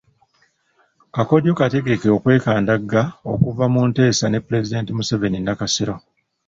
[1.15, 3.01] Kakodyo Kategeke okwekandagga
[3.31, 5.95] okuva mu nteesa ne Pulezidenti Museveni e Nakasero